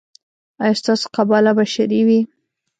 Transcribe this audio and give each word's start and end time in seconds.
ایا 0.63 0.75
ستاسو 0.81 1.05
قباله 1.15 1.51
به 1.57 1.63
شرعي 1.73 2.01
وي؟ 2.07 2.19